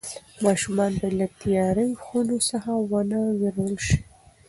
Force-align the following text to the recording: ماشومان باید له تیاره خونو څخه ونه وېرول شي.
ماشومان 0.45 0.91
باید 0.99 1.17
له 1.19 1.27
تیاره 1.41 1.85
خونو 2.03 2.37
څخه 2.49 2.71
ونه 2.91 3.19
وېرول 3.39 3.75
شي. 3.87 3.99